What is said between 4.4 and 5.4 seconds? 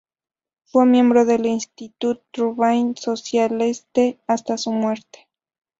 su muerte.